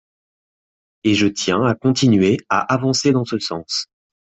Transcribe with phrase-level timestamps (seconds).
[1.03, 3.85] Et je tiens à continuer à avancer dans ce sens.